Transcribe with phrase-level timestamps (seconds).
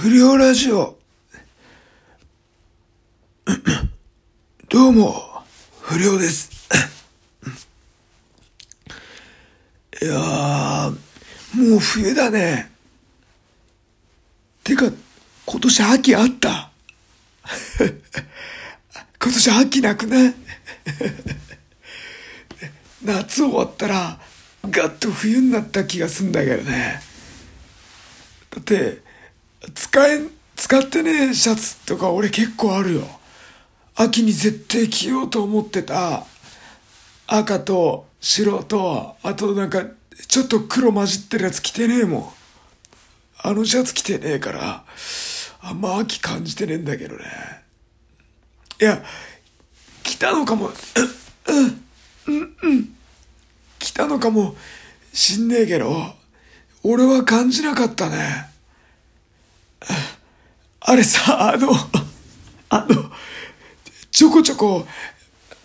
[0.00, 0.98] 不良ラジオ。
[4.70, 5.44] どうも、
[5.82, 6.50] 不良です。
[10.00, 10.90] いやー、
[11.54, 12.72] もう冬だね。
[14.64, 14.90] てか、
[15.44, 16.70] 今年秋あった。
[19.22, 20.34] 今年秋なくない？
[23.04, 24.18] 夏終わったら、
[24.64, 27.02] ガッと冬になった気がすんだけどね。
[28.48, 29.09] だって、
[29.74, 30.20] 使え、
[30.56, 33.02] 使ってねえシャツとか俺結構あるよ。
[33.94, 36.24] 秋に絶対着ようと思ってた
[37.26, 39.84] 赤と白と、あとなんか
[40.26, 42.28] ちょっと黒混じってるやつ着てねえもん。
[43.42, 44.84] あのシャツ着てねえから、
[45.62, 47.24] あんま秋感じてねえんだけどね。
[48.80, 49.02] いや、
[50.02, 50.70] 着たのかも、
[51.46, 52.96] うん、うん、うん、
[53.78, 54.56] 着たのかも
[55.12, 56.14] しんねえけど、
[56.82, 58.46] 俺は感じなかったね。
[60.80, 61.70] あれさ、あの、
[62.70, 63.10] あの、
[64.10, 64.86] ちょこちょこ、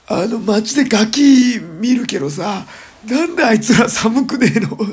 [0.07, 2.65] あの、街でガキ見るけどさ、
[3.05, 4.77] なんであいつら寒くねえの？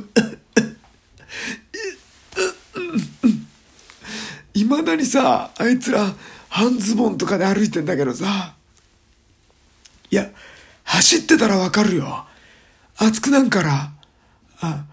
[4.55, 6.15] いまだにさ、あいつら
[6.49, 8.55] 半ズボンとかで歩いてんだけどさ、
[10.11, 10.31] いや、
[10.85, 12.27] 走ってたらわかるよ。
[12.97, 13.93] 暑くなんから。
[14.61, 14.85] あ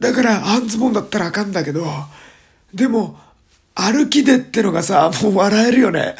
[0.00, 1.86] だから半ズボンだったらあかんだけど、
[2.74, 3.18] でも、
[3.74, 6.14] 歩きでってのがさ、もう笑えるよね。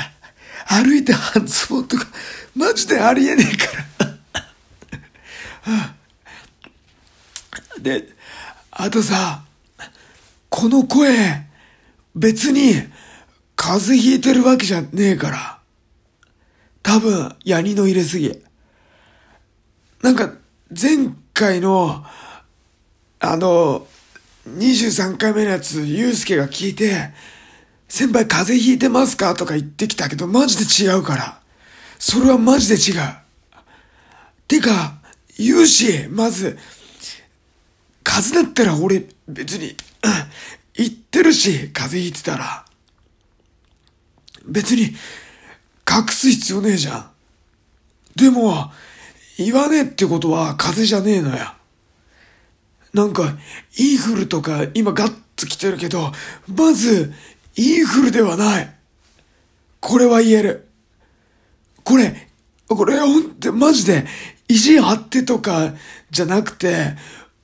[0.67, 2.07] 歩いて半ズボンとか、
[2.55, 3.83] マジでありえねえから。
[7.81, 8.09] で、
[8.71, 9.45] あとさ、
[10.49, 11.47] この声、
[12.15, 12.75] 別に、
[13.57, 15.59] 風邪ひいてるわけじゃねえから。
[16.83, 18.43] 多分、ヤニの入れすぎ。
[20.03, 20.33] なんか、
[20.71, 22.05] 前回の、
[23.21, 23.87] あの、
[24.49, 27.11] 23回目のやつ、ゆうすけが聞いて、
[27.89, 29.35] 先輩風邪ひいてますか？
[29.35, 31.41] とか言ってきたけど、マジで違うから。
[31.99, 33.01] それはマジで違う。
[34.49, 34.95] てか、
[35.39, 36.59] 言うし、まず、
[38.03, 39.77] 風邪だったら俺、別に、
[40.75, 42.65] 言ってるし、風邪ひいてたら。
[44.45, 44.97] 別に、
[45.89, 47.11] 隠す必要ねえじゃん。
[48.17, 48.73] でも、
[49.39, 51.55] 言わねえってことは風邪じゃねえのよ。
[52.93, 53.37] なんか、
[53.79, 56.13] インフルとか今ガッツ来てるけど、
[56.47, 57.13] まず、
[57.57, 58.75] インフルではない。
[59.81, 60.69] これは言える。
[61.85, 62.29] これ、
[62.69, 64.07] これほんってマジで、
[64.49, 65.73] 意地張ってとか
[66.11, 66.95] じゃなくて、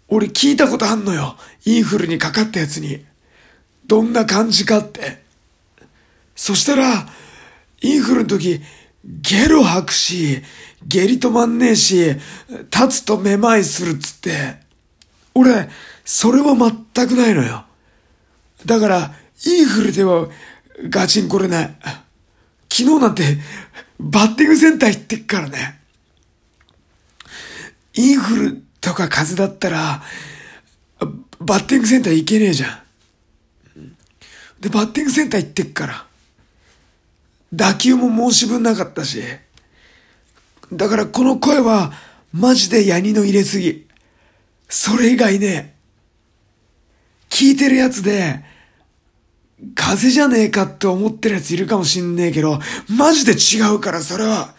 [0.08, 1.36] 俺聞いたことあんのよ。
[1.64, 3.04] インフルにかかったやつに。
[3.86, 5.22] どんな感じかって。
[6.36, 7.08] そしたら、
[7.80, 8.60] インフルの時、
[9.04, 10.42] ゲロ吐くし、
[10.86, 12.16] 下痢止まんねえし、
[12.70, 14.67] 立つとめまいするっつって。
[15.38, 15.68] 俺、
[16.04, 17.64] それは全くないのよ。
[18.66, 19.14] だから、
[19.46, 20.28] インフルでは
[20.88, 21.76] ガチンコれない。
[22.70, 23.38] 昨日なんて、
[24.00, 25.80] バッティングセンター行ってっからね。
[27.94, 30.02] インフルとか風邪だったら、
[31.40, 32.78] バッティングセンター行けねえじゃん。
[34.60, 36.06] で、バッティングセンター行ってっから。
[37.52, 39.22] 打球も申し分なかったし。
[40.72, 41.92] だからこの声は、
[42.32, 43.87] マジでヤニの入れすぎ。
[44.68, 45.76] それ以外ね、
[47.30, 48.44] 聞いてるやつで、
[49.74, 54.54] 風邪じゃねえかって思ってるやついるかもしんねえけど、マジで違うからそれは、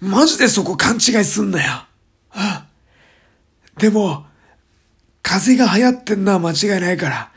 [0.00, 1.86] マジでそこ勘違いすんなよ。
[3.78, 4.26] でも、
[5.22, 7.32] 風邪が流行ってんのは間違いないから、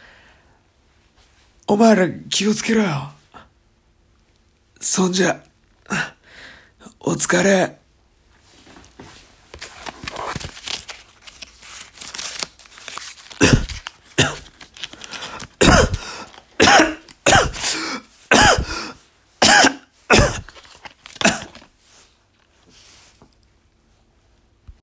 [1.67, 3.11] お前ら気をつけろよ。
[4.79, 5.41] そんじゃ、
[6.99, 7.77] お疲れ。